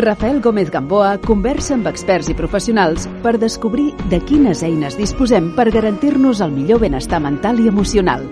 [0.00, 5.66] Rafael Gómez Gamboa conversa amb experts i professionals per descobrir de quines eines disposem per
[5.74, 8.24] garantir-nos el millor benestar mental i emocional.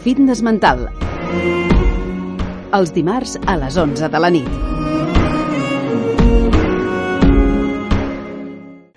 [0.00, 0.86] Fitness mental.
[2.72, 4.48] Els dimarts a les 11 de la nit.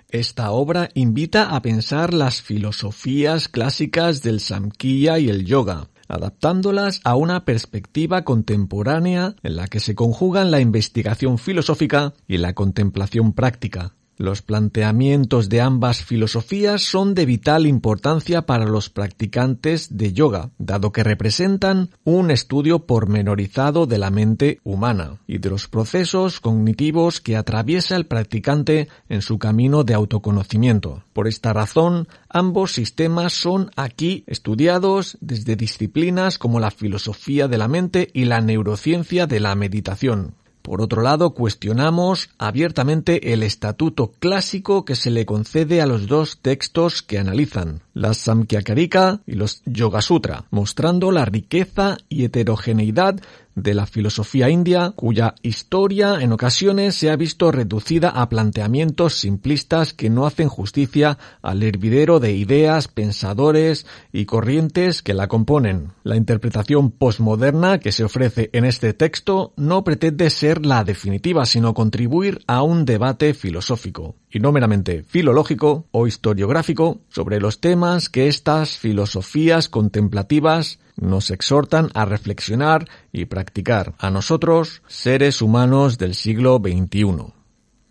[0.08, 7.16] Esta obra invita a pensar las filosofías clásicas del Samkhya y el yoga, adaptándolas a
[7.16, 13.94] una perspectiva contemporánea en la que se conjugan la investigación filosófica y la contemplación práctica.
[14.16, 20.92] Los planteamientos de ambas filosofías son de vital importancia para los practicantes de yoga, dado
[20.92, 27.36] que representan un estudio pormenorizado de la mente humana y de los procesos cognitivos que
[27.36, 31.02] atraviesa el practicante en su camino de autoconocimiento.
[31.12, 37.66] Por esta razón, ambos sistemas son aquí estudiados desde disciplinas como la filosofía de la
[37.66, 40.34] mente y la neurociencia de la meditación.
[40.64, 46.38] Por otro lado, cuestionamos abiertamente el estatuto clásico que se le concede a los dos
[46.40, 53.20] textos que analizan, la Samkhyakarika y los Yoga Sutra, mostrando la riqueza y heterogeneidad
[53.54, 59.94] de la filosofía india, cuya historia en ocasiones se ha visto reducida a planteamientos simplistas
[59.94, 65.92] que no hacen justicia al hervidero de ideas, pensadores y corrientes que la componen.
[66.02, 71.74] La interpretación postmoderna que se ofrece en este texto no pretende ser la definitiva, sino
[71.74, 78.26] contribuir a un debate filosófico y no meramente filológico o historiográfico sobre los temas que
[78.26, 86.60] estas filosofías contemplativas nos exhortan a reflexionar y practicar a nosotros, seres humanos del siglo
[86.60, 87.32] XXI.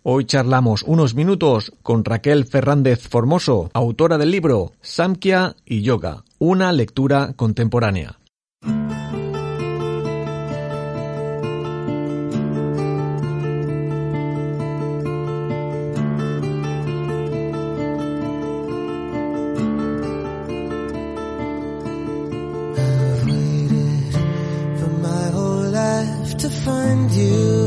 [0.02, 6.72] Hoy charlamos unos minutos con Raquel Fernández Formoso, autora del libro Samkhya y Yoga, una
[6.72, 8.18] lectura contemporánea.
[26.94, 27.63] you.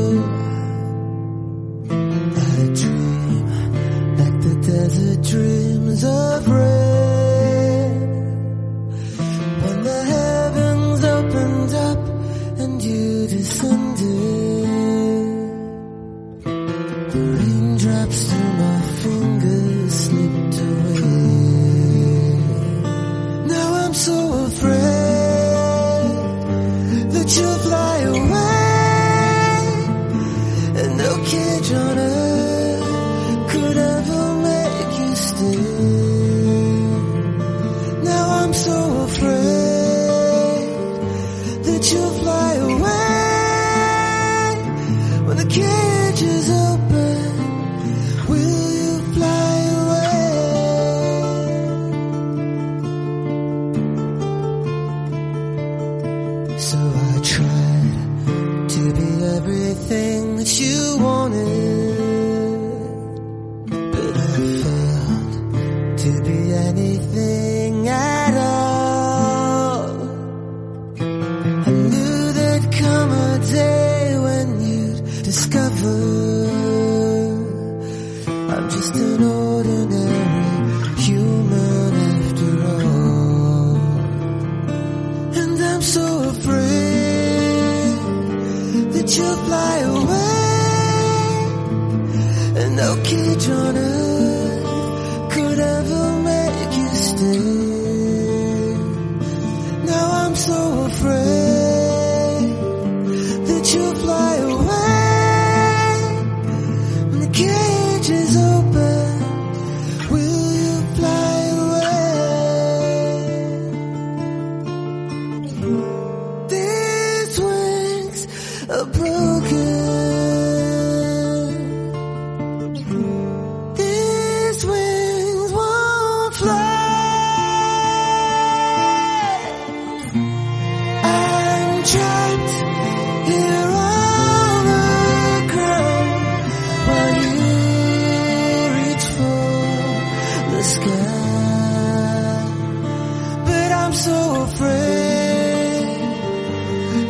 [143.48, 144.18] But I'm so
[144.48, 145.86] afraid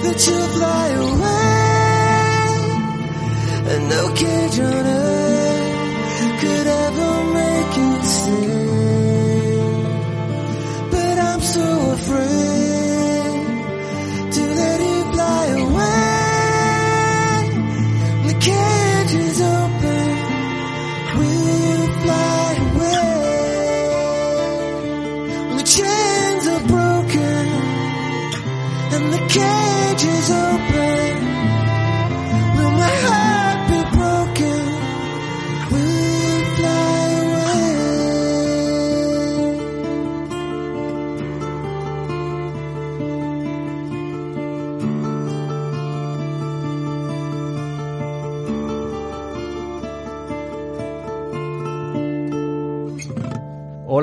[0.04, 1.38] that you'll fly away.
[3.72, 4.97] And no cage on earth.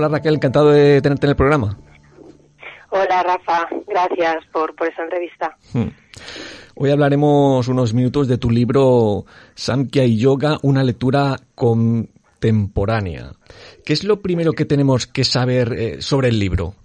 [0.06, 1.80] Hola Raquel, encantado de tenerte en el programa.
[2.92, 5.58] Hola Rafa, gracias por, por esta entrevista.
[5.74, 5.88] Hmm.
[6.76, 9.26] Hoy hablaremos unos minutos de tu libro
[9.56, 13.32] Samkhya y Yoga, una lectura contemporánea.
[13.84, 16.76] ¿Qué es lo primero que tenemos que saber eh, sobre el libro?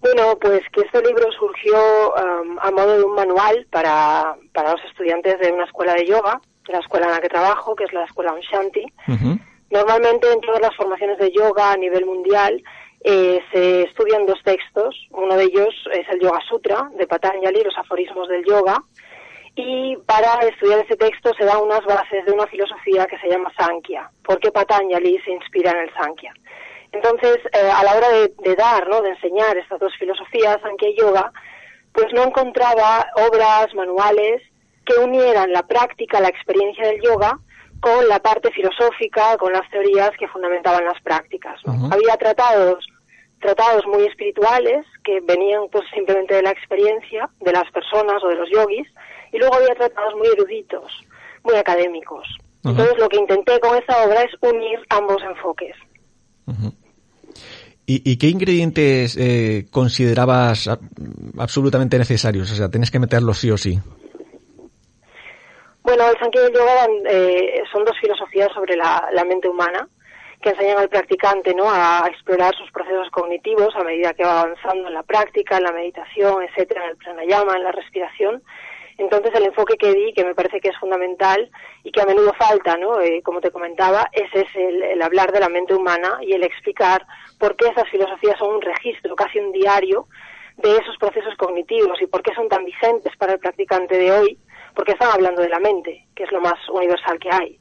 [0.00, 4.80] Bueno, pues que este libro surgió um, a modo de un manual para, para los
[4.90, 8.02] estudiantes de una escuela de yoga, la escuela en la que trabajo, que es la
[8.02, 8.84] escuela Unshanti.
[9.70, 12.62] Normalmente en todas las formaciones de yoga a nivel mundial
[13.02, 14.94] eh, se estudian dos textos.
[15.10, 18.82] Uno de ellos es el Yoga Sutra de Patanjali, los aforismos del yoga.
[19.54, 23.52] Y para estudiar ese texto se dan unas bases de una filosofía que se llama
[23.56, 26.34] Sankhya, porque Patanjali se inspira en el Sankhya.
[26.92, 29.00] Entonces, eh, a la hora de, dar, ¿no?
[29.00, 31.32] de enseñar estas dos filosofías, Sankhya y Yoga,
[31.92, 34.42] pues no encontraba obras, manuales
[34.84, 37.38] que unieran la práctica, la experiencia del yoga
[37.80, 41.60] con la parte filosófica, con las teorías que fundamentaban las prácticas.
[41.64, 42.86] Había tratados,
[43.40, 48.36] tratados muy espirituales que venían pues simplemente de la experiencia de las personas o de
[48.36, 48.88] los yogis,
[49.32, 50.90] y luego había tratados muy eruditos,
[51.44, 52.26] muy académicos.
[52.64, 55.76] Entonces lo que intenté con esta obra es unir ambos enfoques.
[57.88, 60.68] ¿Y, qué ingredientes eh, considerabas
[61.38, 62.50] absolutamente necesarios?
[62.50, 63.78] O sea, tienes que meterlos sí o sí.
[65.86, 69.88] Bueno, el Sankhya y el Yoga eh, son dos filosofías sobre la, mente humana
[70.42, 71.70] que enseñan al practicante ¿no?
[71.70, 75.70] a explorar sus procesos cognitivos a medida que va avanzando en la práctica, en la
[75.70, 78.42] meditación, etcétera, en el pranayama, en la respiración.
[78.98, 81.48] Entonces el enfoque que di, que me parece que es fundamental
[81.84, 83.00] y que a menudo falta, ¿no?
[83.00, 86.42] Eh, como te comentaba, ese es el, el, hablar de la mente humana y el
[86.42, 87.06] explicar
[87.38, 90.08] por qué esas filosofías son un registro, casi un diario,
[90.56, 94.38] de esos procesos cognitivos y por qué son tan vigentes para el practicante de hoy
[94.76, 97.58] porque están hablando de la mente, que es lo más universal que hay.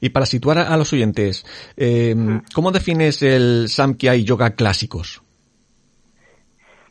[0.00, 1.46] Y para situar a los oyentes,
[1.76, 2.14] eh,
[2.54, 5.22] ¿cómo defines el Samkhya y Yoga clásicos?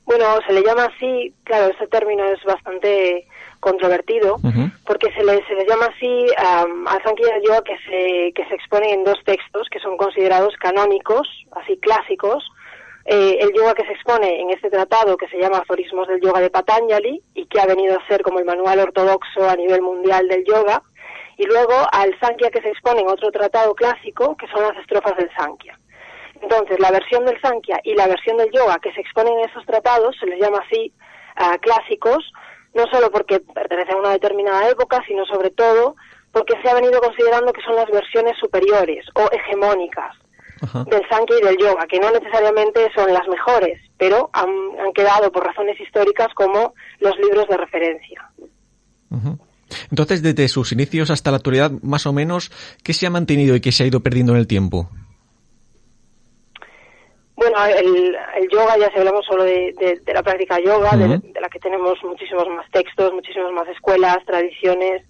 [0.06, 3.28] Bueno, se le llama así, claro, ese término es bastante
[3.60, 4.38] controvertido,
[4.86, 8.56] porque se le, se le llama así al Samkhya y Yoga que se, que se
[8.56, 12.44] exponen en dos textos que son considerados canónicos, así clásicos,
[13.06, 16.40] eh, el yoga que se expone en este tratado que se llama Aforismos del Yoga
[16.40, 20.28] de Patanjali y que ha venido a ser como el manual ortodoxo a nivel mundial
[20.30, 20.82] del yoga,
[21.38, 25.18] y luego al Sankhya que se expone en otro tratado clásico que son las estrofas
[25.18, 25.78] del Sankhya.
[26.42, 29.66] Entonces, la versión del Sankhya y la versión del yoga que se exponen en esos
[29.66, 30.94] tratados se les llama así
[31.40, 32.32] uh, clásicos,
[32.74, 35.96] no solo porque pertenecen a una determinada época, sino sobre todo
[36.32, 40.23] porque se ha venido considerando que son las versiones superiores o hegemónicas
[40.86, 44.48] del Sankhya y del yoga, que no necesariamente son las mejores, pero han,
[44.94, 48.30] quedado por razones históricas como los libros de referencia.
[49.90, 52.52] Entonces, desde sus inicios hasta la actualidad, más o menos,
[52.84, 54.90] ¿qué se ha mantenido y qué se ha ido perdiendo en el tiempo?
[57.36, 58.16] Bueno, el,
[58.52, 59.74] yoga, ya si hablamos solo de,
[60.14, 65.02] la práctica yoga, de, la que tenemos muchísimos más textos, muchísimas más escuelas, tradiciones,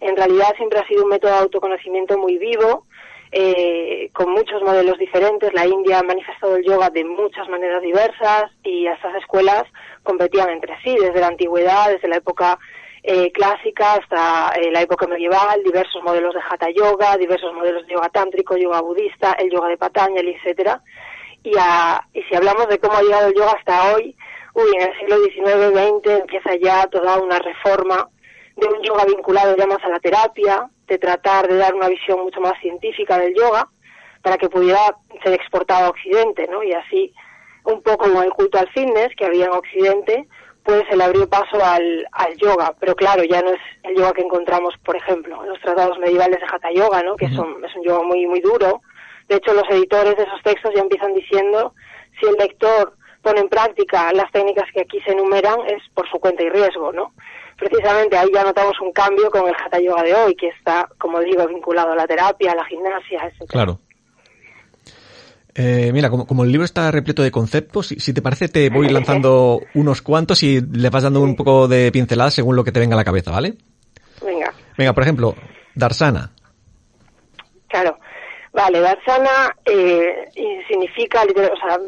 [0.00, 2.86] en realidad siempre ha sido un método de autoconocimiento muy vivo,
[3.32, 5.52] eh, con muchos modelos diferentes.
[5.52, 9.64] La India ha manifestado el yoga de muchas maneras diversas y estas escuelas
[10.02, 12.58] competían entre sí desde la antigüedad, desde la época
[13.02, 17.94] eh, clásica hasta eh, la época medieval, diversos modelos de hatha yoga, diversos modelos de
[17.94, 20.82] yoga tántrico, yoga budista, el yoga de Patanjali, etcétera.
[21.42, 24.16] Y, y si hablamos de cómo ha llegado el yoga hasta hoy,
[24.54, 28.08] uy, en el siglo XIX-XX empieza ya toda una reforma
[28.56, 32.20] de un yoga vinculado ya más a la terapia, de tratar de dar una visión
[32.20, 33.68] mucho más científica del yoga
[34.22, 34.80] para que pudiera
[35.22, 36.62] ser exportado a Occidente, ¿no?
[36.62, 37.12] Y así,
[37.64, 40.26] un poco como el culto al fitness que había en Occidente,
[40.64, 42.74] pues se le abrió paso al, al yoga.
[42.80, 46.40] Pero claro, ya no es el yoga que encontramos, por ejemplo, en los tratados medievales
[46.40, 47.14] de Hatha Yoga, ¿no?
[47.16, 48.82] Que son, es un yoga muy, muy duro.
[49.28, 51.72] De hecho, los editores de esos textos ya empiezan diciendo
[52.18, 52.95] si el lector
[53.26, 56.92] pone en práctica las técnicas que aquí se enumeran es por su cuenta y riesgo,
[56.92, 57.12] ¿no?
[57.56, 61.20] precisamente ahí ya notamos un cambio con el Hatha Yoga de hoy, que está, como
[61.20, 63.48] digo, vinculado a la terapia, a la gimnasia, etc.
[63.48, 63.80] Claro.
[65.54, 69.62] Eh, mira, como, el libro está repleto de conceptos, si, te parece te voy lanzando
[69.74, 72.94] unos cuantos y le vas dando un poco de pincelada según lo que te venga
[72.94, 73.54] a la cabeza, ¿vale?
[74.22, 74.52] Venga.
[74.76, 75.34] Venga, por ejemplo,
[75.74, 76.30] Darsana.
[77.68, 77.98] Claro.
[78.56, 80.30] Vale, Darsana eh,
[80.66, 81.78] significa, o sea,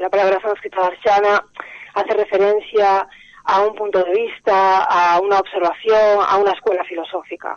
[0.00, 1.46] la palabra sánscrita Darsana
[1.94, 3.06] hace referencia
[3.44, 7.56] a un punto de vista, a una observación, a una escuela filosófica.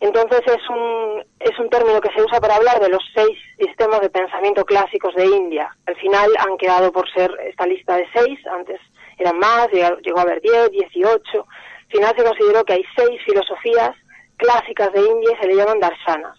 [0.00, 4.00] Entonces es un, es un término que se usa para hablar de los seis sistemas
[4.00, 5.70] de pensamiento clásicos de India.
[5.86, 8.80] Al final han quedado por ser esta lista de seis, antes
[9.18, 11.46] eran más, llegó a haber diez, dieciocho.
[11.46, 13.92] Al final se consideró que hay seis filosofías
[14.36, 16.36] clásicas de India y se le llaman darsanas.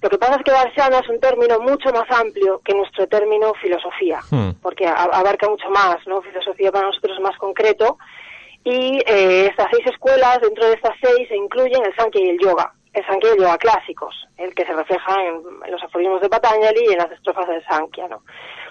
[0.00, 3.52] Lo que pasa es que darshana es un término mucho más amplio que nuestro término
[3.54, 4.60] filosofía, hmm.
[4.62, 6.22] porque abarca mucho más, ¿no?
[6.22, 7.98] Filosofía para nosotros es más concreto
[8.64, 12.38] y eh, estas seis escuelas, dentro de estas seis, se incluyen el Sankhya y el
[12.38, 12.72] Yoga.
[12.92, 16.80] El Sankhya y el Yoga clásicos, el que se refleja en, los aforismos de Patanjali
[16.88, 18.22] y en las estrofas del Sankhya, ¿no?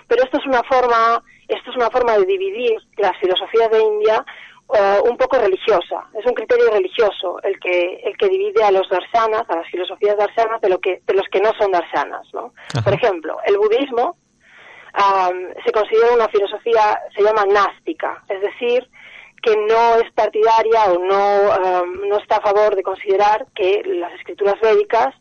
[0.07, 4.25] Pero esto es una forma, esto es una forma de dividir las filosofías de India
[4.73, 6.07] eh, un poco religiosa.
[6.13, 10.17] Es un criterio religioso el que el que divide a los darsanas, a las filosofías
[10.17, 12.53] darsanas, de lo que de los que no son darsanas, ¿no?
[12.83, 14.17] Por ejemplo, el budismo
[15.63, 18.89] se considera una filosofía, se llama nástica, es decir,
[19.41, 24.13] que no es partidaria o no, um, no está a favor de considerar que las
[24.13, 25.15] escrituras védicas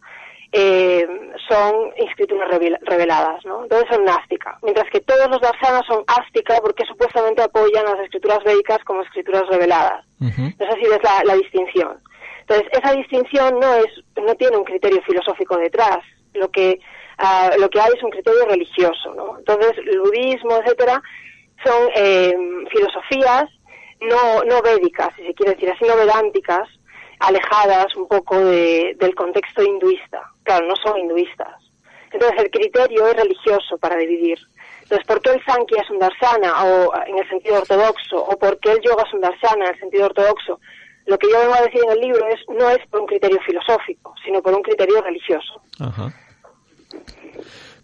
[0.53, 1.07] eh,
[1.49, 2.49] son escrituras
[2.83, 3.65] reveladas, ¿no?
[3.65, 8.43] Entonces son nástica, mientras que todos los darsanas son ástica porque supuestamente apoyan las escrituras
[8.45, 10.05] védicas como escrituras reveladas.
[10.21, 12.01] Esa sí es la, distinción.
[12.41, 13.87] Entonces esa distinción no es,
[14.17, 15.99] no tiene un criterio filosófico detrás.
[16.35, 16.81] Lo que
[17.19, 19.39] uh, lo que hay es un criterio religioso, ¿no?
[19.39, 21.03] Entonces el budismo, etcétera,
[21.65, 22.35] son eh,
[22.71, 23.49] filosofías
[24.01, 26.69] no, no védicas, si se quiere decir así, no vedánticas,
[27.21, 30.23] alejadas un poco de, del contexto hinduista.
[30.43, 31.55] Claro, no son hinduistas.
[32.13, 34.39] Entonces el criterio es religioso para dividir.
[34.83, 38.25] Entonces, ¿por qué el Sankhya es un darsana o en el sentido ortodoxo?
[38.25, 40.61] ¿O por qué el yoga es un darsana en el sentido ortodoxo?
[41.05, 43.39] Lo que yo vengo a decir en el libro es no es por un criterio
[43.47, 45.61] filosófico, sino por un criterio religioso.
[45.79, 46.13] Ajá.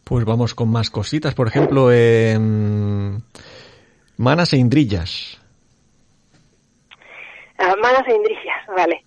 [0.04, 1.34] Pues vamos con más cositas.
[1.34, 1.88] Por ejemplo,
[4.16, 5.40] manas e indrillas.
[7.58, 9.04] Ah, manas e indrillas, vale.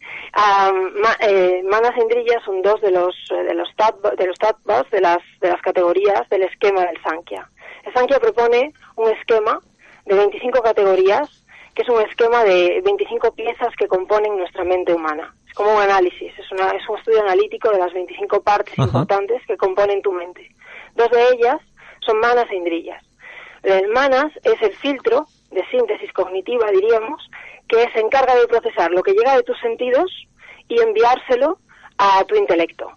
[1.20, 3.70] Eh, manas e indrillas son dos de los eh, de los
[4.18, 4.38] de los
[4.92, 7.50] de las de las categorías del esquema del Sankhya.
[7.84, 9.60] El Sankhya propone un esquema
[10.06, 11.44] de 25 categorías,
[11.74, 15.34] que es un esquema de 25 piezas que componen nuestra mente humana.
[15.48, 19.42] Es como un análisis, es, una, es un estudio analítico de las 25 partes importantes
[19.48, 20.50] que componen tu mente.
[20.96, 21.58] Dos de ellas
[22.06, 23.04] son manas e indrillas.
[23.64, 27.30] El manas es el filtro de síntesis cognitiva, diríamos,
[27.68, 30.12] que se encarga de procesar lo que llega de tus sentidos
[30.68, 31.60] y enviárselo
[31.98, 32.92] a tu intelecto.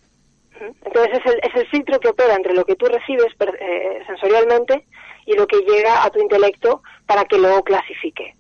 [0.85, 4.85] Entonces es el, es el filtro que opera entre lo que tú recibes eh, sensorialmente
[5.25, 8.35] y lo que llega a tu intelecto para que lo clasifique.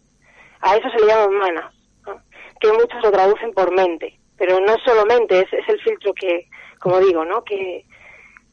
[0.60, 1.74] A eso se le llama manas,
[2.60, 6.48] que muchos lo traducen por mente, pero no solo mente, es, es el filtro que,
[6.78, 7.42] como digo, ¿no?
[7.42, 7.86] que,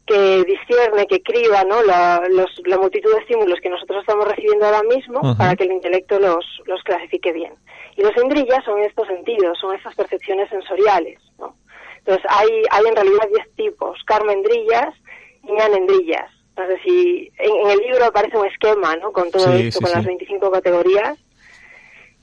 [0.07, 1.83] que discierne, que criba ¿no?
[1.83, 2.21] la,
[2.65, 6.45] la multitud de estímulos que nosotros estamos recibiendo ahora mismo para que el intelecto los,
[6.65, 7.53] los clasifique bien.
[7.97, 11.19] Y los endrillas son estos sentidos, son estas percepciones sensoriales.
[11.37, 11.57] ¿no?
[11.97, 14.95] Entonces hay, hay en realidad 10 tipos, carmendrillas
[15.43, 16.31] y ñanendrillas.
[16.55, 19.11] Entonces si en, el libro aparece un esquema ¿no?
[19.11, 21.19] con todo esto, con las 25 categorías.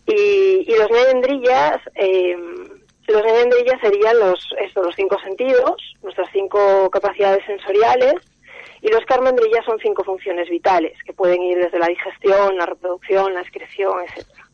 [0.06, 1.80] Y, y los ñanendrillas...
[1.94, 2.36] Eh,
[3.12, 8.14] los ellas serían los, estos, los cinco sentidos, nuestras cinco capacidades sensoriales,
[8.80, 13.32] y los carmendrillas son cinco funciones vitales, que pueden ir desde la digestión, la reproducción,
[13.34, 14.44] la excreción, etcétera.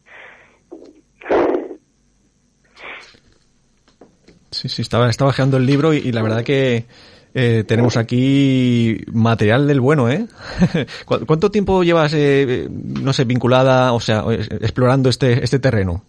[4.50, 6.86] Sí, sí, estaba, estaba el libro y, la verdad que
[7.34, 10.26] eh, tenemos aquí material del bueno, ¿eh?
[11.06, 16.04] ¿Cuánto tiempo llevas, eh, no sé, vinculada, o sea, explorando este, este terreno?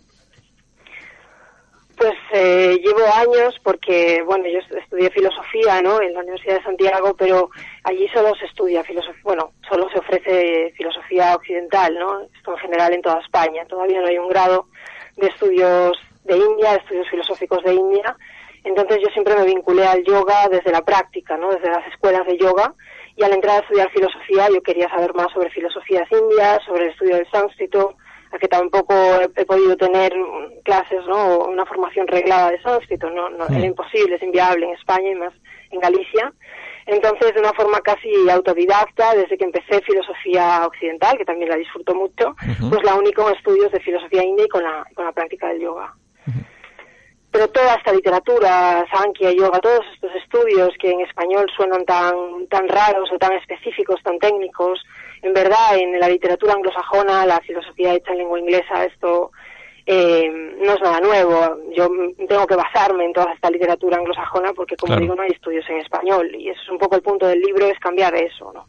[2.34, 6.02] Eh, llevo años porque, bueno, yo estudié filosofía, ¿no?
[6.02, 7.50] En la Universidad de Santiago, pero
[7.84, 12.22] allí solo se estudia filosofía, bueno, solo se ofrece filosofía occidental, ¿no?
[12.36, 13.66] Esto en general en toda España.
[13.68, 14.68] Todavía no hay un grado
[15.18, 18.16] de estudios de India, de estudios filosóficos de India.
[18.64, 21.52] Entonces yo siempre me vinculé al yoga desde la práctica, ¿no?
[21.52, 22.74] Desde las escuelas de yoga.
[23.16, 26.92] Y al entrar a estudiar filosofía yo quería saber más sobre filosofías indias, sobre el
[26.92, 27.96] estudio del sánscrito,
[28.32, 28.94] a que tampoco
[29.36, 30.14] he, podido tener
[30.64, 31.40] clases, ¿no?
[31.46, 35.34] Una formación reglada de sánscrito, no, no era imposible, es inviable en España y más
[35.72, 36.34] en Galicia.
[36.86, 41.94] Entonces, de una forma casi autodidacta, desde que empecé filosofía occidental, que también la disfruto
[41.94, 42.36] mucho,
[42.70, 45.62] pues la única con estudios de filosofía india y con la, con la práctica del
[45.62, 45.94] yoga.
[47.32, 52.14] Pero toda esta literatura, Sankhya, yoga, todos estos estudios que en español suenan tan,
[52.50, 54.84] tan raros o tan específicos, tan técnicos,
[55.22, 59.32] en verdad en la literatura anglosajona, la filosofía hecha en lengua inglesa, esto
[59.86, 60.30] eh,
[60.64, 61.58] no es nada nuevo.
[61.76, 61.90] Yo
[62.28, 65.78] tengo que basarme en toda esta literatura anglosajona porque, como digo, no hay estudios en
[65.78, 68.66] español y eso es un poco el punto del libro, es cambiar eso, ¿no?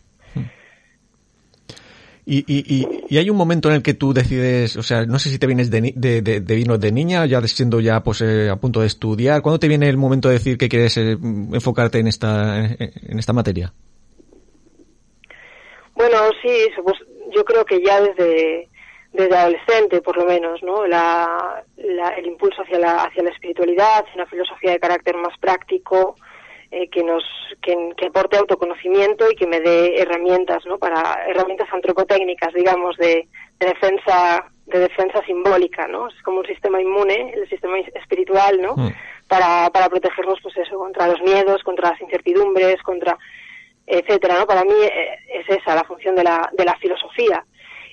[2.25, 5.29] Y, y, y, hay un momento en el que tú decides, o sea, no sé
[5.29, 8.49] si te vienes de, de, de, de vino de niña, ya siendo ya pues eh,
[8.49, 9.43] a punto de estudiar.
[9.43, 13.33] ¿Cuándo te viene el momento de decir que quieres eh, enfocarte en esta, en esta
[13.33, 13.73] materia?
[16.03, 16.99] Bueno, sí, pues
[17.31, 18.69] yo creo que ya desde,
[19.13, 20.85] desde adolescente, por lo menos, ¿no?
[20.85, 25.39] La, la, el impulso hacia la, hacia la espiritualidad, hacia una filosofía de carácter más
[25.39, 26.17] práctico,
[26.73, 27.23] eh, que nos
[27.61, 33.29] que, que, aporte autoconocimiento y que me dé herramientas no para herramientas antropotécnicas digamos de,
[33.61, 38.75] de, defensa de defensa simbólica no es como un sistema inmune el sistema espiritual no
[38.75, 38.89] mm.
[39.29, 43.19] para, para protegernos pues eso contra los miedos contra las incertidumbres contra
[43.87, 47.45] etcétera no para mí eh, es esa la función de la de la filosofía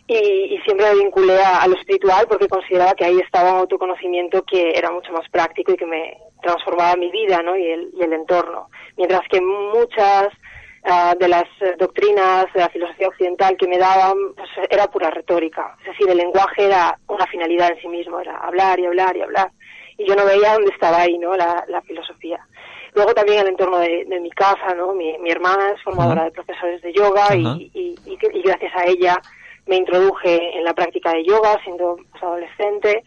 [0.09, 4.43] y, y, siempre me vinculé a, lo espiritual porque consideraba que ahí estaba un autoconocimiento
[4.43, 7.55] que era mucho más práctico y que me transformaba mi vida ¿no?
[7.55, 8.71] y, el, y el entorno.
[8.97, 10.29] Mientras que muchas
[10.83, 11.43] uh, de las
[11.77, 15.77] doctrinas de la filosofía occidental que me daban pues, era pura retórica.
[15.81, 19.21] Es decir, el lenguaje era una finalidad en sí mismo, era hablar y hablar y
[19.21, 19.51] hablar.
[19.95, 21.37] Y yo no veía dónde estaba ahí ¿no?
[21.37, 22.39] la filosofía.
[22.93, 24.93] Luego también el entorno de, de mi casa, ¿no?
[24.93, 26.25] Mi, mi hermana es formadora uh -huh.
[26.25, 27.61] de profesores de yoga uh -huh.
[27.61, 29.21] y, y, y, y gracias a ella
[29.67, 33.03] me introduje en la práctica de yoga siendo pues, adolescente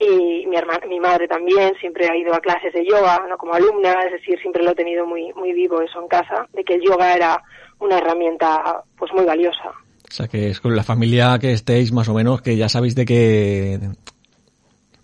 [0.00, 3.52] y mi hermana, mi madre también siempre ha ido a clases de yoga, no como
[3.52, 6.74] alumna, es decir, siempre lo he tenido muy muy vivo eso en casa, de que
[6.74, 7.42] el yoga era
[7.78, 9.68] una herramienta pues muy valiosa.
[9.68, 12.94] O sea, que es con la familia que estéis más o menos que ya sabéis
[12.94, 13.78] de qué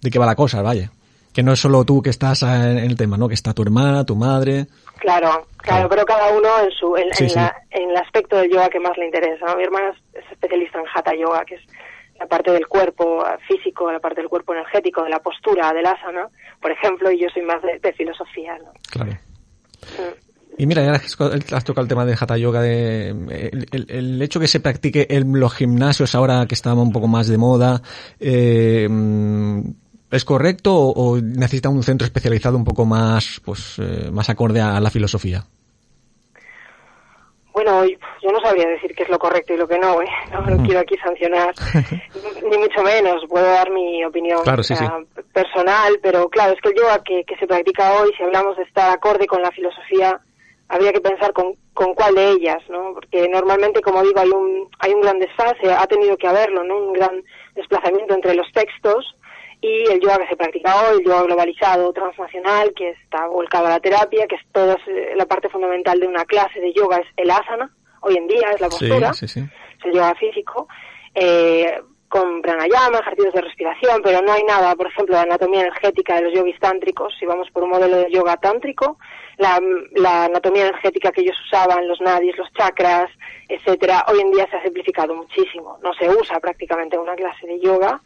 [0.01, 0.91] de qué va la cosa, vaya.
[1.37, 3.29] Que no es solo tú que estás en el tema, ¿no?
[3.29, 4.69] Que está tu hermana, tu madre.
[5.01, 7.37] Claro, claro, pero cada uno en su en, sí, en, sí.
[7.37, 9.55] La, en, el aspecto del yoga que más le interesa.
[9.55, 11.61] Mi hermana es especialista en hatha yoga, que es
[12.19, 16.27] la parte del cuerpo físico, la parte del cuerpo energético, de la postura, del asana,
[16.63, 18.57] por ejemplo, y yo soy más de, de filosofía.
[18.57, 18.73] ¿no?
[18.91, 19.13] Claro.
[19.13, 20.27] Mm.
[20.57, 24.41] Y mira, ya has tocado el tema de Hatha Yoga, de, el, el, el, hecho
[24.41, 27.83] que se practique en los gimnasios ahora que estamos un poco más de moda,
[28.19, 28.89] eh,
[30.11, 34.61] ¿es correcto o, o, necesita un centro especializado un poco más, pues, eh, más acorde
[34.61, 35.45] a la filosofía?
[37.57, 40.09] Bueno, yo no sabría decir qué es lo correcto y lo que no, ¿eh?
[40.31, 41.55] no, no quiero aquí sancionar,
[42.51, 44.75] ni mucho menos, puedo dar mi opinión claro, sí.
[45.33, 48.65] personal, pero claro, es que el yoga que, que, se practica hoy, si hablamos de
[48.65, 50.21] estar acorde con la filosofía,
[50.69, 52.93] habría que pensar con, con cuál de ellas, ¿no?
[52.93, 56.77] Porque normalmente, como digo, hay un, hay un gran desfase, ha tenido que haberlo, ¿no?
[56.77, 57.23] Un gran
[57.55, 59.17] desplazamiento entre los textos
[59.61, 63.71] y el yoga que se practica hoy, el yoga globalizado, transnacional, que está volcado a
[63.71, 64.77] la terapia, que es toda
[65.17, 68.61] la parte fundamental de una clase de yoga, es el asana, hoy en día es
[68.61, 69.49] la postura, sí, sí, sí.
[69.79, 70.69] es el yoga físico,
[71.15, 76.17] eh, con pranayama, ejercicios de respiración, pero no hay nada, por ejemplo, de anatomía energética
[76.17, 78.99] de los yogis tántricos, si vamos por un modelo de yoga tántrico,
[79.39, 79.61] la,
[79.93, 83.11] la anatomía energética que ellos usaban, los nadis, los chakras,
[83.49, 87.47] etcétera, hoy en día se ha simplificado muchísimo, no se usa prácticamente en una clase
[87.47, 88.01] de yoga,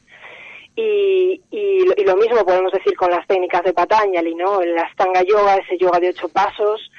[0.80, 4.62] y, y, y, lo mismo podemos decir con las técnicas de Patanjali, ¿no?
[4.62, 6.90] El Astanga Yoga, ese yoga de ocho pasos,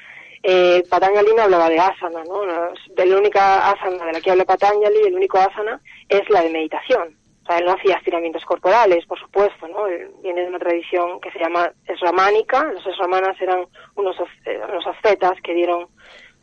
[0.42, 2.42] eh, Patanjali no hablaba de asana, ¿no?
[2.94, 6.50] De la única asana de la que habla Patanjali, el único asana, es la de
[6.50, 7.16] meditación.
[7.42, 9.86] O sea, él no hacía estiramientos corporales, por supuesto, ¿no?
[9.86, 12.72] Él viene de una tradición que se llama esramánica.
[12.72, 13.66] Los esramanas eran
[13.96, 14.16] unos,
[14.46, 15.88] eh, unos ascetas que dieron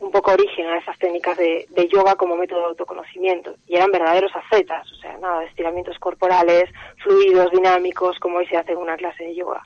[0.00, 3.54] un poco origen a esas técnicas de, yoga como método de autoconocimiento.
[3.66, 6.64] Y eran verdaderos ascetas, o sea, nada estiramientos corporales,
[7.02, 9.62] fluidos, dinámicos, como hoy se hace en una clase de yoga.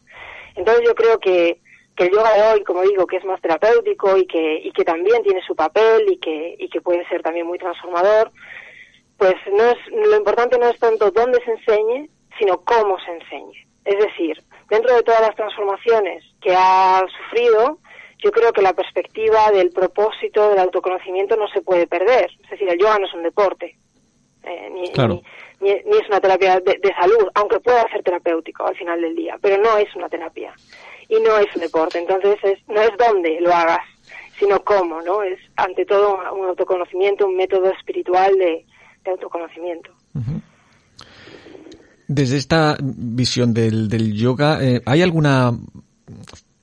[0.57, 1.61] Entonces yo creo que,
[1.97, 4.85] que el yoga de hoy, como digo, que es más terapéutico y que, y que
[4.85, 8.33] también tiene su papel y que, y que puede ser también muy transformador,
[9.17, 13.67] pues no es, lo importante no es tanto dónde se enseñe, sino cómo se enseñe.
[13.85, 17.79] Es decir, dentro de todas las transformaciones que ha sufrido,
[18.25, 22.31] yo creo que la perspectiva del propósito del autoconocimiento no se puede perder.
[22.43, 23.77] Es decir, el yoga no es un deporte,
[24.43, 25.21] eh, ni, claro.
[25.61, 29.01] ni, ni, ni, es una terapia de, de, salud, aunque pueda ser terapéutico al final
[29.03, 30.55] del día, pero no es una terapia
[31.09, 31.99] y no es un deporte.
[31.99, 33.87] Entonces, es, no es dónde lo hagas,
[34.39, 35.23] sino cómo, ¿no?
[35.23, 38.65] Es ante todo un autoconocimiento, un método espiritual de,
[39.05, 39.91] de autoconocimiento.
[40.15, 40.43] Uh -huh.
[42.09, 45.53] Desde esta visión del, del yoga, eh, ¿hay alguna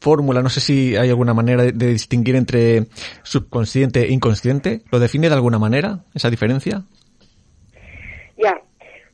[0.02, 2.88] fórmula, no sé si hay alguna manera de, de, distinguir entre
[3.24, 4.82] subconsciente e inconsciente.
[4.92, 6.82] ¿Lo define de alguna manera esa diferencia?
[8.38, 8.60] Ya,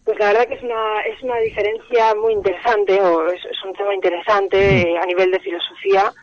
[0.05, 3.73] pues la verdad que es una, es una diferencia muy interesante, o es, es un
[3.73, 5.03] tema interesante mm.
[5.03, 6.13] a nivel de filosofía.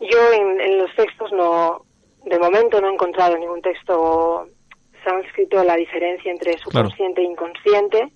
[0.00, 1.86] Yo en, en, los textos no,
[2.26, 4.46] de momento no he encontrado ningún texto
[5.02, 7.28] sánscrito la diferencia entre subconsciente claro.
[7.28, 8.12] e inconsciente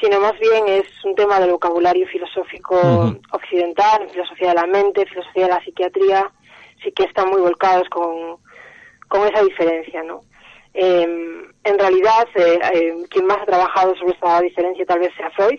[0.00, 3.20] sino más bien es un tema del vocabulario filosófico uh -huh.
[3.32, 6.30] occidental, filosofía de la mente, filosofía de la psiquiatría,
[6.82, 8.36] sí que están muy volcados con,
[9.08, 10.20] con esa diferencia, ¿no?
[10.74, 11.02] Eh,
[11.64, 15.58] en realidad eh, eh, quien más ha trabajado sobre esta diferencia tal vez sea Freud,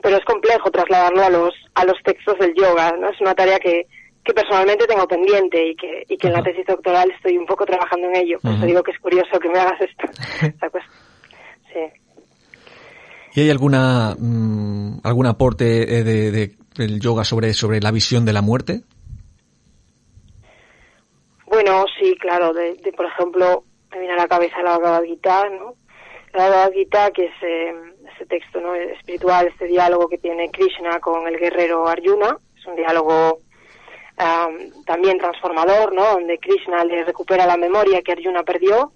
[0.00, 3.08] pero es complejo trasladarlo a los, a los textos del yoga, ¿no?
[3.08, 3.86] Es una tarea que,
[4.24, 7.66] que personalmente tengo pendiente y que, y que en la tesis doctoral estoy un poco
[7.66, 8.38] trabajando en ello.
[8.40, 10.06] Por eso digo que es curioso que me hagas esto.
[11.72, 12.03] sí.
[13.34, 18.24] ¿Y hay alguna mm, algún aporte eh, de, de, del yoga sobre, sobre la visión
[18.24, 18.82] de la muerte?
[21.46, 22.52] Bueno, sí, claro.
[22.52, 25.74] De, por ejemplo, me viene a la cabeza la Bhagavad Gita, ¿no?
[26.32, 27.72] La Bhagavad Gita, que es eh,
[28.12, 28.74] este texto ¿no?
[28.74, 33.38] espiritual, este diálogo que tiene Krishna con el guerrero Arjuna, es un diálogo
[34.18, 36.04] um, también transformador, ¿no?
[36.12, 38.92] Donde Krishna le recupera la memoria que Arjuna perdió,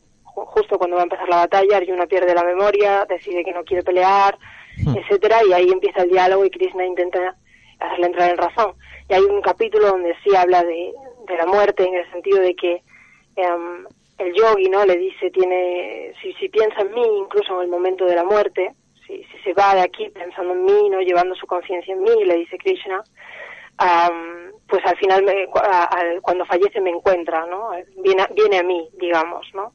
[0.46, 3.83] justo cuando va a empezar la batalla, Arjuna pierde la memoria, decide que no quiere
[3.83, 4.38] pelear,
[4.85, 4.96] hmm.
[4.96, 7.37] etcétera, y ahí empieza el diálogo y Krishna intenta
[7.81, 8.74] hacerle entrar en razón.
[9.09, 10.92] Y hay un capítulo donde sí habla de,
[11.27, 12.83] de la muerte en el sentido de que
[13.37, 13.85] um,
[14.18, 14.85] el yogi, ¿no?
[14.85, 18.74] Le dice, tiene, si, si piensa en mí, incluso en el momento de la muerte,
[19.07, 21.01] si, si se va de aquí pensando en mí, ¿no?
[21.01, 23.03] Llevando su conciencia en mí, le dice Krishna,
[23.81, 27.70] um, pues al final, me, a, a, cuando fallece me encuentra, ¿no?
[28.03, 29.72] Viene, viene a mí, digamos, ¿no?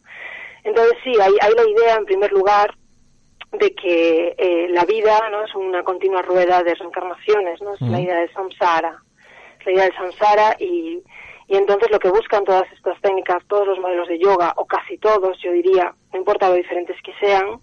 [0.63, 2.73] Entonces sí, hay, hay la idea, en primer lugar,
[3.51, 7.75] de que eh, la vida no es una continua rueda de reencarnaciones, ¿no?
[7.75, 9.03] Es la idea del samsara,
[9.59, 11.03] es la idea del samsara y
[11.47, 14.97] y entonces lo que buscan todas estas técnicas, todos los modelos de yoga, o casi
[14.97, 17.59] todos, yo diría, no importa lo diferentes que sean,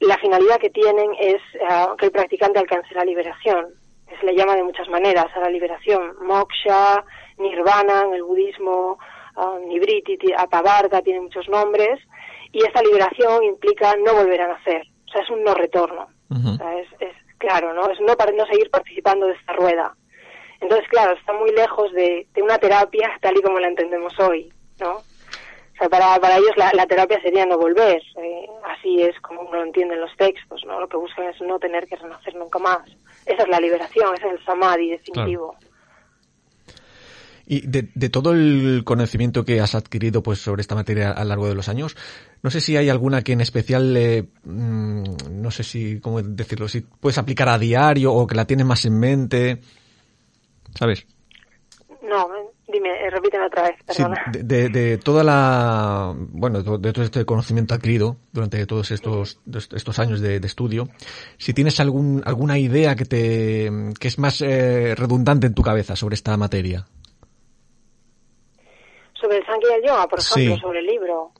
[0.00, 3.74] la finalidad que tienen es uh, que el practicante alcance la liberación.
[4.20, 6.14] Se le llama de muchas maneras a la liberación.
[6.22, 7.04] Moksha,
[7.38, 8.98] Nirvana en el budismo,
[9.36, 12.00] uh, Nibriti, Apavarga, tiene muchos nombres.
[12.52, 14.82] Y esta liberación implica no volver a nacer.
[15.06, 16.08] O sea, es un no retorno.
[16.30, 16.54] Uh -huh.
[16.54, 17.90] o sea, es, es, claro, ¿no?
[17.90, 19.94] Es no, no seguir participando de esta rueda.
[20.60, 24.52] Entonces, claro, está muy lejos de, de una terapia tal y como la entendemos hoy,
[24.80, 24.92] ¿no?
[24.96, 28.00] O sea, para, para ellos la, la terapia sería no volver.
[28.22, 30.80] Eh, así es como uno lo entiende en los textos, ¿no?
[30.80, 32.82] Lo que buscan es no tener que renacer nunca más.
[33.26, 35.54] Esa es la liberación, ese es el samadhi definitivo.
[35.58, 35.65] Claro.
[37.46, 41.28] Y de, de, todo el conocimiento que has adquirido pues sobre esta materia a lo
[41.28, 41.96] largo de los años,
[42.42, 46.80] no sé si hay alguna que en especial, eh, no sé si, cómo decirlo, si
[46.80, 49.60] puedes aplicar a diario o que la tienes más en mente.
[50.78, 51.06] ¿sabes?
[52.02, 52.28] No,
[52.68, 54.22] dime, eh, repíteme otra vez, perdona.
[54.32, 59.40] Sí, de, de, de, toda la, bueno, de todo este conocimiento adquirido durante todos estos,
[59.52, 60.88] estos años de, de estudio,
[61.36, 65.96] si tienes algún, alguna idea que te, que es más eh, redundante en tu cabeza
[65.96, 66.86] sobre esta materia.
[69.26, 70.60] Sobre el Sankhya y el yoga, por ejemplo, sí.
[70.60, 71.32] sobre el libro.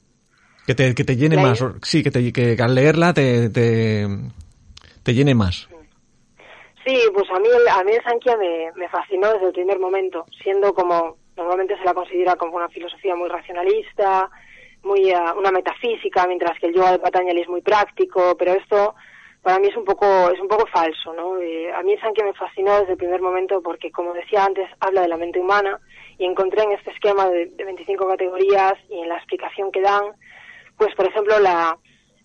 [0.67, 4.09] Que te, que te llene más, sí, que, te, que al leerla te, te,
[5.05, 5.69] te llene más.
[6.85, 10.27] Sí, pues a mí, a mí el Sankhya me, me fascinó desde el primer momento,
[10.43, 14.29] siendo como normalmente se la considera como una filosofía muy racionalista,
[14.83, 18.97] muy uh, una metafísica, mientras que el yoga de Patanjali es muy práctico, pero esto
[19.43, 21.39] para mí es un poco es un poco falso, ¿no?
[21.39, 24.69] Eh, a mí el Sankhya me fascinó desde el primer momento porque, como decía antes,
[24.81, 25.79] habla de la mente humana
[26.19, 30.05] y encontré en este esquema de, de 25 categorías y en la explicación que dan,
[30.77, 31.79] pues por ejemplo la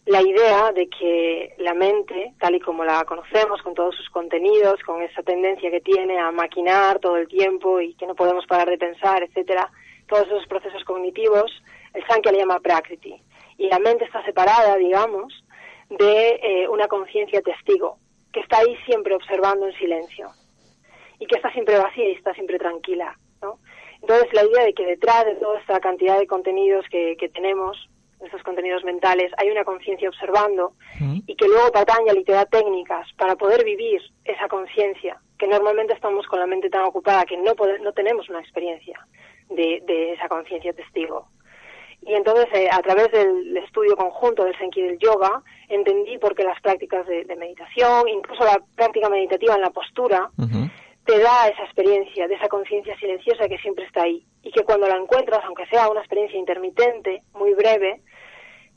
[0.06, 4.82] la idea de que la mente, tal y como la conocemos, con todos sus contenidos,
[4.84, 8.69] con esa tendencia que tiene a maquinar todo el tiempo y que no podemos parar
[8.69, 9.69] de pensar, etcétera,
[10.08, 11.51] todos esos procesos cognitivos,
[11.93, 13.21] el Sankhya le llama Prakriti.
[13.58, 15.34] Y la mente está separada, digamos,
[15.89, 17.97] de eh, una conciencia testigo,
[18.34, 20.30] que está ahí siempre observando en silencio
[21.19, 23.60] y que está siempre vacía y está siempre tranquila, ¿no?
[24.01, 27.77] Entonces la idea de que detrás de toda esta cantidad de contenidos que, que tenemos,
[28.25, 30.73] esos contenidos mentales, hay una conciencia observando
[31.25, 36.27] y que luego Patanjali te da técnicas para poder vivir esa conciencia, que normalmente estamos
[36.27, 38.99] con la mente tan ocupada que no, podemos, no tenemos una experiencia
[39.49, 41.27] de, de esa conciencia testigo.
[42.03, 46.43] Y entonces, eh, a través del estudio conjunto del Senki del yoga, entendí por qué
[46.43, 50.71] las prácticas de, de meditación, incluso la práctica meditativa en la postura, uh -huh.
[51.05, 54.25] Te da esa experiencia de esa conciencia silenciosa que siempre está ahí.
[54.43, 58.01] Y que cuando la encuentras, aunque sea una experiencia intermitente, muy breve,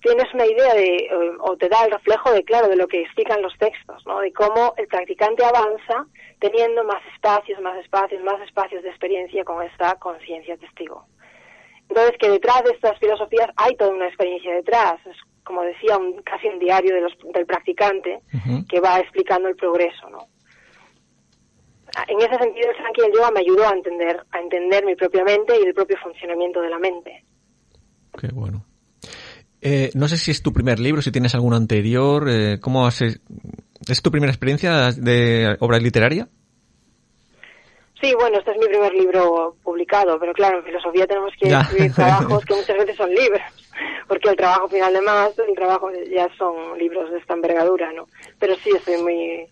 [0.01, 3.01] tienes una idea de, eh, o te da el reflejo de, claro, de lo que
[3.01, 4.21] explican los textos, ¿no?
[4.21, 6.07] De cómo el practicante avanza
[6.39, 11.07] teniendo más espacios, más espacios, más espacios de experiencia con esta conciencia testigo.
[11.89, 14.95] Entonces, que detrás de estas filosofías hay toda una experiencia detrás.
[15.07, 18.67] Es, como decía, un, casi un diario de los, del practicante uh -huh.
[18.69, 20.27] que va explicando el progreso, ¿no?
[22.09, 24.97] En ese sentido, el Sankhya y el yoga me ayudó a entender, a entender mi
[24.97, 27.25] propia mente y el propio funcionamiento de la mente.
[28.19, 28.65] Qué bueno.
[29.61, 32.29] Eh, no sé si es tu primer libro, si tienes alguno anterior.
[32.29, 36.29] Eh, ¿Cómo has, es tu primera experiencia de obra literaria?
[38.05, 41.93] Sí, bueno, este es mi primer libro publicado, pero claro, en filosofía tenemos que escribir
[41.95, 43.41] trabajos que muchas veces son libros,
[44.07, 48.07] porque el trabajo final de más, el trabajo ya son libros de esta envergadura, ¿no?
[48.39, 49.49] Pero sí, estoy muy,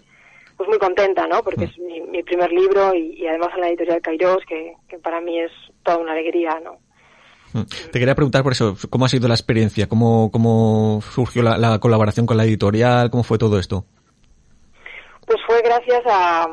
[0.65, 1.43] pues muy contenta, ¿no?
[1.43, 5.41] Porque es mi, primer libro y, además en la editorial Kairos, que, que para mí
[5.41, 5.51] es
[5.83, 6.79] toda una alegría, ¿no?
[7.53, 7.63] Mm.
[7.91, 9.89] Te quería preguntar por eso, ¿cómo ha sido la experiencia?
[9.89, 13.11] ¿Cómo, cómo surgió la, colaboración con la editorial?
[13.11, 13.85] ¿Cómo fue todo esto?
[15.27, 16.47] Pues fue gracias a,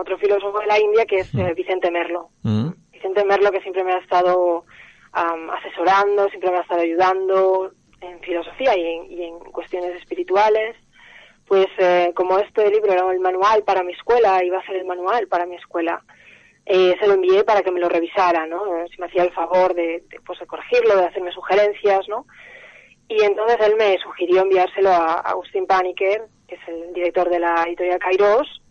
[0.00, 1.40] otro filósofo de la India que es mm.
[1.40, 2.30] eh, Vicente Merlo.
[2.42, 2.70] Mm.
[2.92, 4.64] Vicente Merlo que siempre me ha estado
[5.12, 7.70] asesorando, siempre me ha estado ayudando
[8.00, 10.74] en filosofía y en, cuestiones espirituales.
[11.52, 14.86] Pues eh, como este libro era el manual para mi escuela, iba a ser el
[14.86, 16.02] manual para mi escuela
[16.64, 18.62] eh, se lo envié para que me lo revisara, ¿no?
[18.88, 22.24] Si me hacía el favor de, pues, de corregirlo, de hacerme sugerencias, ¿no?
[23.06, 27.64] Y entonces él me sugirió enviárselo a Agustín Paniker, que es el director de la
[27.66, 28.62] editorial Kairos,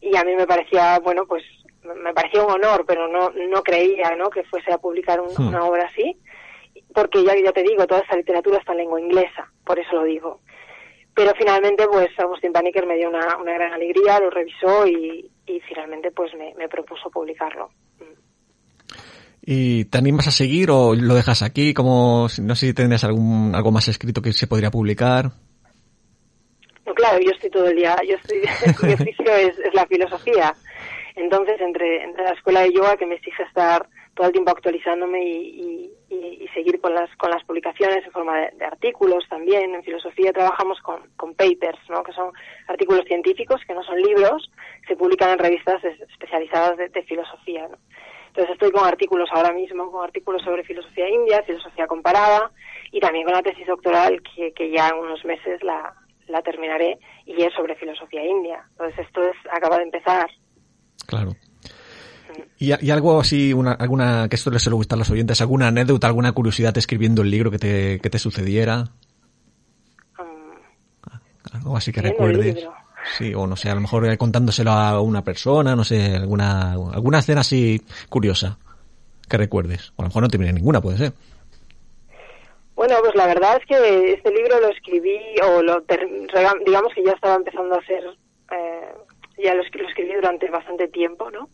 [0.00, 1.44] y a mí me parecía, bueno, pues
[1.82, 4.30] me parecía un honor, pero no, no creía, ¿no?
[4.30, 5.48] Que fuese a publicar hmm.
[5.48, 6.16] una obra así,
[6.94, 10.04] porque ya, ya te digo, toda esta literatura está en lengua inglesa, por eso lo
[10.04, 10.40] digo.
[11.14, 15.60] Pero finalmente, pues Agustín Paniker me dio una, una gran alegría, lo revisó y, y
[15.60, 17.70] finalmente pues me, propuso publicarlo.
[19.44, 21.74] ¿Y te animas a seguir o lo dejas aquí?
[21.74, 25.32] Como, no sé si tendrías algún, algo más escrito que se podría publicar.
[26.86, 28.38] No, claro, yo estoy todo el día, yo estoy,
[28.88, 30.54] mi oficio es, es, la filosofía.
[31.16, 35.24] Entonces, entre, entre la escuela de yoga que me exige estar todo el tiempo actualizándome
[35.24, 35.90] y, y,
[36.54, 39.74] seguir con las, con las publicaciones en forma de, artículos también.
[39.74, 42.02] En filosofía trabajamos con, con papers, ¿no?
[42.02, 42.32] que son
[42.68, 44.50] artículos científicos, que no son libros,
[44.86, 47.68] se publican en revistas especializadas de, filosofía.
[47.68, 47.76] ¿no?
[48.28, 52.50] Entonces estoy con artículos ahora mismo, con artículos sobre filosofía india, filosofía comparada
[52.90, 55.94] y también con la tesis doctoral que, que ya en unos meses la,
[56.28, 58.64] la terminaré y es sobre filosofía india.
[58.70, 60.30] Entonces esto es, acaba de empezar.
[61.06, 61.32] Claro.
[62.58, 66.06] ¿Y, algo así, una, alguna, que esto les suele gustar a los oyentes, alguna anécdota,
[66.06, 68.84] alguna curiosidad escribiendo el libro que te, que te sucediera?
[70.16, 71.20] Ah,
[71.52, 72.66] algo así que recuerdes.
[73.18, 77.18] Sí, o no sé, a lo mejor contándoselo a una persona, no sé, alguna, alguna
[77.18, 78.58] escena así curiosa
[79.28, 79.92] que recuerdes.
[79.96, 81.12] O a lo mejor no te viene ninguna, puede ser.
[82.74, 85.84] Bueno, pues la verdad es que este libro lo escribí, o lo
[86.64, 88.04] digamos que ya estaba empezando a hacer,
[88.50, 88.94] eh,
[89.38, 91.48] ya lo, escribí durante bastante tiempo, ¿no?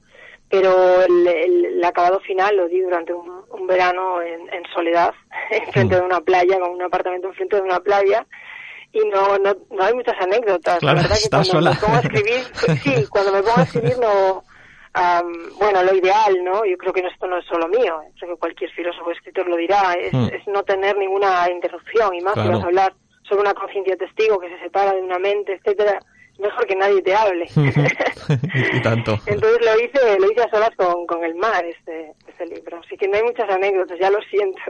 [0.51, 5.13] Pero el, acabado final lo di durante un, verano en, soledad,
[5.51, 8.27] enfrente de una playa, con un apartamento enfrente de una playa,
[8.93, 10.83] y no, no, no hay muchas anécdotas.
[10.83, 12.41] la verdad que cuando me pongo a escribir,
[12.83, 14.43] sí, cuando me pongo a escribir no,
[15.59, 16.65] bueno, lo ideal, ¿no?
[16.65, 19.95] Yo creo que esto no es solo mío, creo que cualquier filósofo escritor lo dirá,
[19.95, 20.29] es, mm.
[20.33, 22.95] es no tener ninguna interrupción, y más si vas a hablar
[23.29, 25.99] sobre una conciencia testigo que se separa de una mente, etcétera,
[26.39, 27.47] mejor que nadie te hable.
[28.73, 29.19] y tanto.
[29.27, 32.81] Entonces lo hice, lo hice a solas con, con el mar, este, este libro.
[32.85, 34.61] Así que no hay muchas anécdotas, ya lo siento.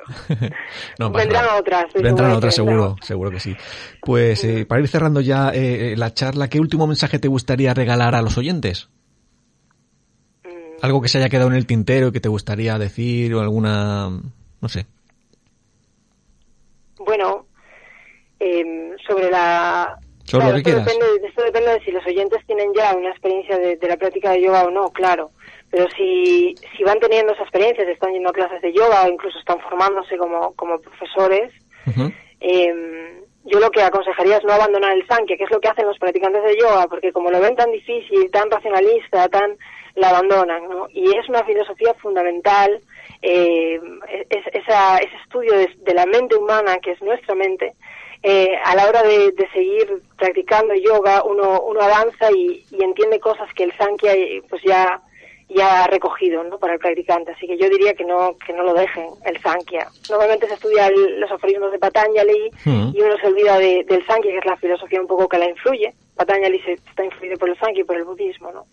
[1.12, 1.92] vendrán otras.
[1.94, 3.56] Vendrán otras, seguro, seguro que sí.
[4.02, 8.14] Pues eh, para ir cerrando ya eh, la charla, ¿qué último mensaje te gustaría regalar
[8.14, 8.88] a los oyentes?
[10.44, 10.48] Mm.
[10.82, 14.68] Algo que se haya quedado en el tintero que te gustaría decir o alguna, no
[14.68, 14.86] sé.
[16.98, 17.46] Bueno,
[18.40, 19.98] eh, sobre la
[20.30, 23.96] claro, esto, depende, esto depende de si los oyentes tienen ya una experiencia de, la
[23.96, 25.30] práctica de yoga o no, claro.
[25.70, 29.38] Pero si, si van teniendo esa experiencia, están yendo a clases de yoga o incluso
[29.38, 31.52] están formándose como, como profesores,
[32.40, 35.86] em, yo lo que aconsejaría es no abandonar el Sankhya, que es lo que hacen
[35.86, 39.56] los practicantes de yoga, porque como lo ven tan difícil, tan racionalista, tan
[39.98, 40.88] la abandonan, ¿no?
[40.90, 42.80] Y es una filosofía fundamental,
[43.22, 43.80] eh,
[44.30, 47.74] es, esa, ese estudio de, la mente humana, que es nuestra mente,
[48.22, 53.64] eh, a la hora de, seguir practicando yoga uno, uno avanza y, entiende cosas que
[53.64, 55.00] el Sankhya eh, pues ya
[55.50, 56.58] ya ha recogido ¿no?
[56.58, 57.32] para el practicante.
[57.32, 59.88] Así que yo diría que no que no lo dejen, el Sankhya.
[60.10, 62.90] Normalmente se estudia los aforismos de Patanjali hmm.
[62.94, 65.94] y uno se olvida del Sankhya, que es la filosofía un poco que la influye.
[66.16, 68.66] Patanjali se, está influido por el Sankhya y por el budismo, ¿no?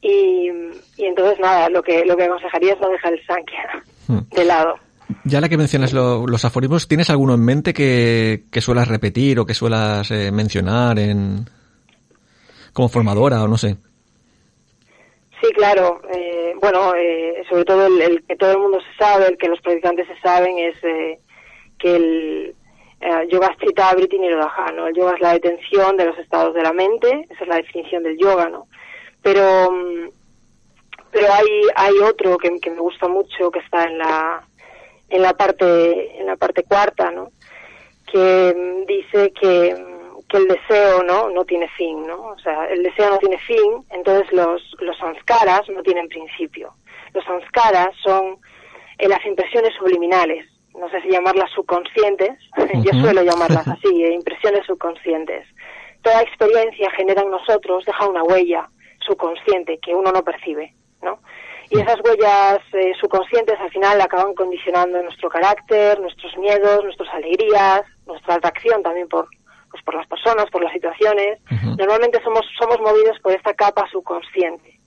[0.00, 0.50] Y,
[0.96, 4.18] y entonces, nada, lo que, lo que aconsejaría es no dejar el Sankhya hmm.
[4.30, 4.78] de lado.
[5.24, 9.46] Ya la que mencionas los aforismos, ¿tienes alguno en mente que, que suelas repetir o
[9.46, 11.46] que suelas eh, mencionar en
[12.72, 13.76] como formadora o no sé?
[15.40, 16.00] Sí, claro.
[16.14, 19.60] Eh, bueno, eh, sobre todo el, que todo el mundo se sabe, el que los
[19.60, 20.76] predicantes se saben, es
[21.78, 22.54] que el
[23.28, 24.86] yoga es chitta vritti nirodha, ¿no?
[24.86, 28.04] El yoga es la detención de los estados de la mente, esa es la definición
[28.04, 28.68] del yoga, ¿no?
[29.22, 30.10] Pero, mm,
[31.10, 34.46] pero hay, hay otro que, que me gusta mucho, que está en la,
[35.12, 37.30] en la parte en la parte cuarta no
[38.10, 42.66] que mm, dice que, mm, que el deseo no no tiene fin no o sea
[42.66, 46.74] el deseo no tiene fin entonces los los sanskaras no tienen principio.
[47.14, 48.38] Los sanskaras son
[48.98, 50.46] eh, las impresiones subliminales.
[50.74, 52.38] No sé si llamarlas subconscientes
[52.84, 55.46] yo suelo llamarlas así eh, impresiones subconscientes.
[56.02, 58.68] Toda experiencia genera en nosotros deja una huella
[59.06, 61.18] subconsciente que uno no percibe no
[61.72, 67.82] y esas huellas eh, subconscientes al final acaban condicionando nuestro carácter, nuestros miedos, nuestras alegrías,
[68.06, 69.26] nuestra atracción también por,
[69.70, 71.38] pues por las personas, por las situaciones.
[71.78, 74.78] Normalmente somos, somos movidos por esta capa subconsciente.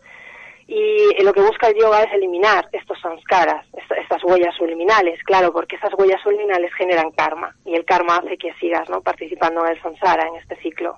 [0.67, 5.77] Y lo que busca el yoga es eliminar estos sanskaras, estas huellas subliminales, claro, porque
[5.77, 9.01] esas huellas subliminales generan karma y el karma hace que sigas ¿no?
[9.01, 10.97] participando en el samsara, en este ciclo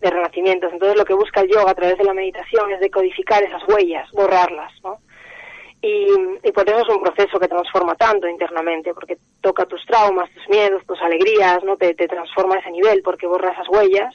[0.00, 0.72] de renacimientos.
[0.72, 4.08] Entonces lo que busca el yoga a través de la meditación es decodificar esas huellas,
[4.12, 4.98] borrarlas, ¿no?
[5.86, 10.48] Y, por eso es un proceso que transforma tanto internamente, porque toca tus traumas, tus
[10.48, 11.76] miedos, tus alegrías, ¿no?
[11.76, 14.14] Te, transforma a ese nivel porque borra esas huellas.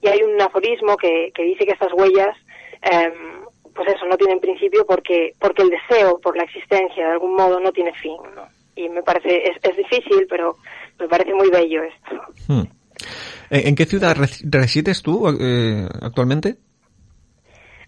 [0.00, 2.36] Y hay un aforismo que, dice que estas huellas,
[2.82, 7.36] em, pues eso, no tienen principio porque, porque el deseo por la existencia de algún
[7.36, 8.48] modo no tiene fin, ¿no?
[8.74, 10.56] Y me parece, es, es difícil, pero
[10.98, 12.22] me parece muy bello esto.
[12.48, 12.64] Hmm.
[13.50, 16.56] ¿En qué ciudad resides tú eh, actualmente?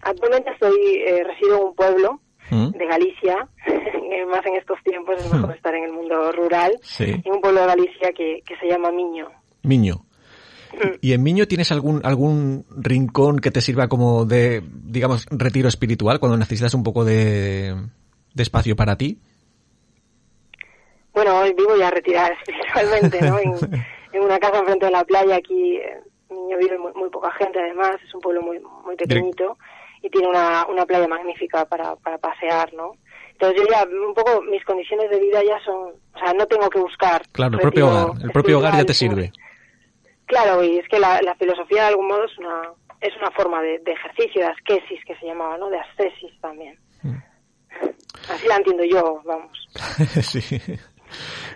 [0.01, 2.69] Actualmente estoy, eh, resido en un pueblo Mm.
[2.69, 3.47] de Galicia,
[4.27, 5.53] más en estos tiempos es mejor mm.
[5.53, 9.27] estar en el mundo rural, en un pueblo de Galicia que, se llama Miño.
[9.63, 10.05] Miño.
[10.73, 10.97] Mm.
[11.01, 16.19] ¿Y en Miño tienes algún, algún rincón que te sirva como de, digamos, retiro espiritual
[16.19, 17.75] cuando necesitas un poco de,
[18.37, 19.19] espacio para ti?
[21.13, 23.37] Bueno, hoy vivo ya retirada espiritualmente, ¿no?
[24.13, 27.97] En, una casa enfrente de la playa, aquí en Miño vive muy, poca gente además,
[28.03, 29.57] es un pueblo muy, muy pequeñito
[30.07, 32.93] y tiene una, una playa magnífica para, para pasear, ¿no?
[33.33, 36.69] Entonces yo ya, un poco, mis condiciones de vida ya son, o sea, no tengo
[36.69, 37.21] que buscar.
[37.31, 39.31] Claro, el propio hogar, el propio hogar ya te sirve.
[40.25, 42.61] Claro, y es que la, la filosofía de algún modo es una,
[43.01, 45.69] es una forma de, ejercicio, de ascesis que se llamaba, ¿no?
[45.69, 46.77] De ascesis también.
[47.03, 47.17] Mm.
[48.29, 49.69] Así la entiendo yo, vamos.
[50.23, 50.41] sí.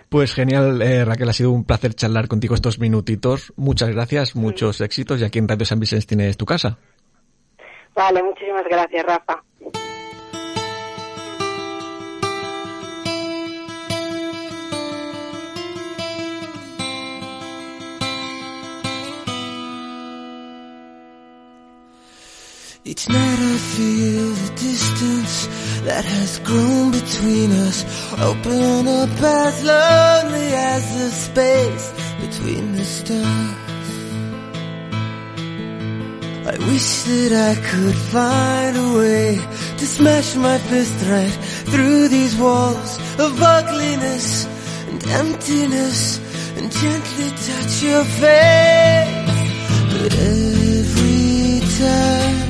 [0.08, 3.52] Pues genial, eh, Raquel, ha sido un placer charlar contigo estos minutitos.
[3.56, 4.84] Muchas gracias, muchos mm.
[4.84, 6.78] éxitos y aquí en Radio San Vicente tienes tu casa.
[7.94, 9.42] Vale, muchísimas gracias, Rafa.
[22.84, 25.46] Each night I feel the distance
[25.84, 27.84] that has grown between us
[28.20, 33.61] Open up as lonely as the space between the stars
[36.44, 39.38] I wish that I could find a way
[39.78, 41.38] to smash my fist right
[41.70, 44.46] through these walls of ugliness
[44.88, 46.18] and emptiness
[46.56, 49.22] and gently touch your face.
[49.92, 52.41] But every time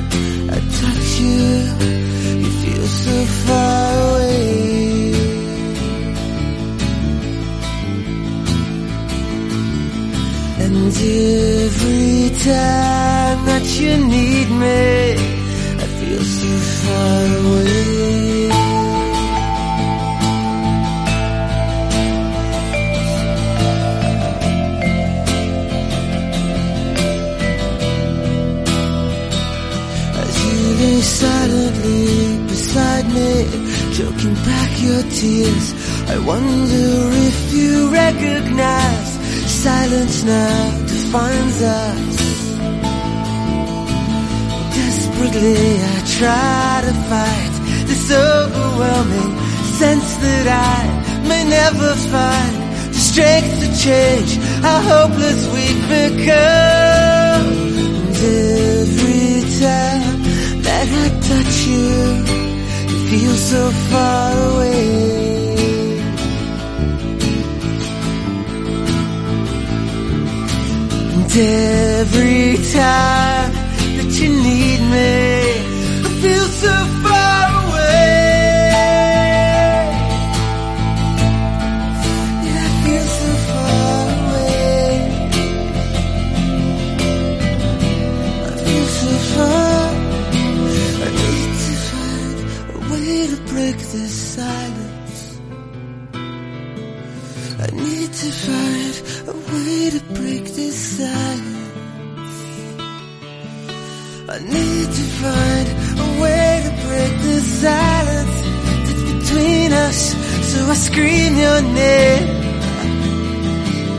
[13.79, 15.13] you need me,
[15.83, 18.49] I feel so far away.
[30.21, 33.31] As you lay silently beside me,
[33.97, 35.67] choking back your tears,
[36.09, 36.89] I wonder
[37.29, 39.09] if you recognize
[39.63, 42.12] silence now defines us.
[45.23, 47.53] Desperately I try to fight
[47.87, 49.31] this overwhelming
[49.79, 52.55] sense that I may never find
[52.91, 57.45] the strength to change how hopeless we've become.
[58.03, 58.17] And
[58.75, 60.23] every time
[60.61, 61.87] that I touch you,
[62.89, 65.23] you feel so far away.
[71.13, 73.62] And every time
[74.93, 75.22] me.
[110.93, 112.27] Scream your name.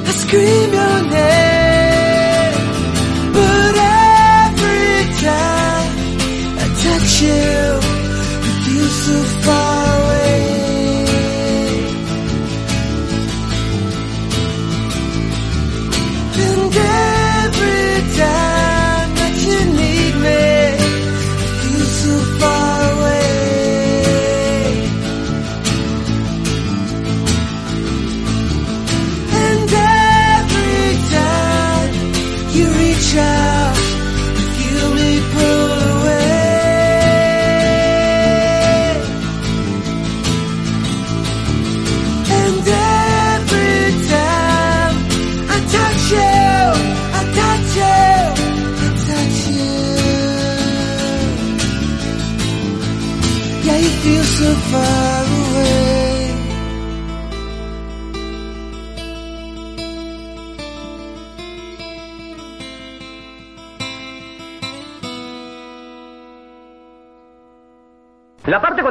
[0.06, 1.33] I scream your name.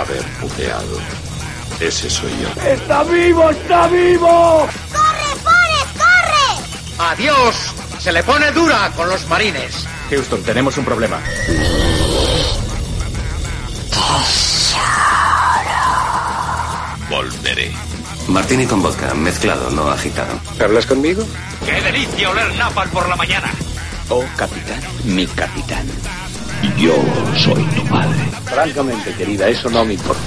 [0.00, 0.98] haber puteado.
[1.80, 2.62] Ese soy yo.
[2.62, 3.50] ¡Está vivo!
[3.50, 4.66] ¡Está vivo!
[4.92, 7.10] ¡Corre, Forrest, corre!
[7.10, 7.56] ¡Adiós!
[7.98, 9.86] Se le pone dura con los marines.
[10.10, 11.20] Houston, tenemos un problema.
[17.10, 17.72] Volveré.
[18.28, 20.38] Martini con vodka, mezclado, no agitado.
[20.60, 21.24] ¿Hablas conmigo?
[21.64, 23.52] ¡Qué delicia oler napal por la mañana!
[24.08, 25.86] Oh, capitán, mi capitán.
[26.78, 26.94] Yo
[27.36, 28.18] soy tu padre.
[28.44, 30.22] Francamente, querida, eso no me importa.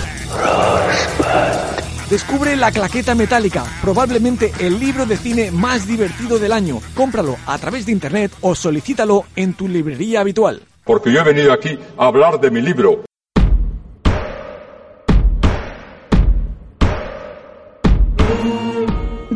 [2.09, 6.81] Descubre La Claqueta Metálica, probablemente el libro de cine más divertido del año.
[6.95, 10.61] Cómpralo a través de internet o solicítalo en tu librería habitual.
[10.83, 13.08] Porque yo he venido aquí a hablar de mi libro.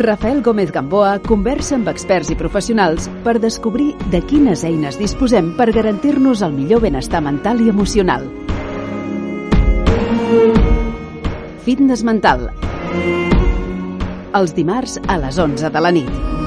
[0.04, 5.70] Rafael Gómez Gamboa conversa amb experts i professionals per descobrir de quines eines disposem per
[5.72, 8.28] garantir-nos el millor benestar mental i emocional.
[11.64, 12.50] Fitness mental.
[14.36, 16.43] Els dimarts a les 11 de la nit.